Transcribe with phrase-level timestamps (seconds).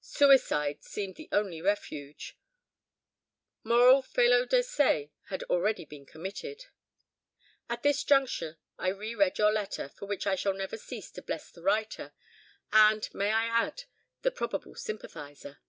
[0.00, 2.38] Suicide seemed the only refuge.
[3.62, 6.64] Moral felo de se had already been committed.
[7.68, 11.20] "At this juncture I re read your letter, for which I shall never cease to
[11.20, 12.14] bless the writer,
[12.72, 13.82] and, may I add,
[14.22, 15.60] the probable sympathiser?